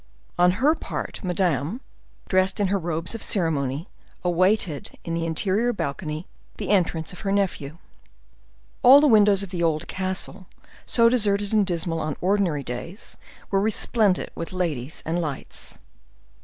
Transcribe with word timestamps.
On 0.39 0.53
her 0.53 0.73
part, 0.73 1.23
Madame, 1.23 1.79
dressed 2.27 2.59
in 2.59 2.69
her 2.69 2.79
robes 2.79 3.13
of 3.13 3.21
ceremony, 3.21 3.87
awaited, 4.23 4.97
in 5.03 5.13
the 5.13 5.27
interior 5.27 5.71
balcony, 5.73 6.25
the 6.57 6.71
entrance 6.71 7.13
of 7.13 7.19
her 7.19 7.31
nephew. 7.31 7.77
All 8.81 8.99
the 8.99 9.05
windows 9.05 9.43
of 9.43 9.51
the 9.51 9.61
old 9.61 9.87
castle, 9.87 10.47
so 10.87 11.07
deserted 11.07 11.53
and 11.53 11.67
dismal 11.67 11.99
on 11.99 12.17
ordinary 12.19 12.63
days, 12.63 13.15
were 13.51 13.61
resplendent 13.61 14.31
with 14.33 14.51
ladies 14.53 15.03
and 15.05 15.21
lights. 15.21 15.77